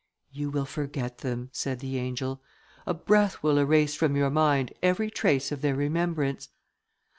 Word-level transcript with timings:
"You 0.31 0.49
will 0.49 0.65
forget 0.65 1.19
them," 1.19 1.51
said 1.53 1.79
the 1.79 1.99
angel. 1.99 2.41
"A 2.87 2.93
breath 2.95 3.43
will 3.43 3.59
erase 3.59 3.93
from 3.93 4.15
your 4.15 4.31
mind 4.31 4.73
every 4.81 5.11
trace 5.11 5.51
of 5.51 5.61
their 5.61 5.75
remembrance." 5.75 6.49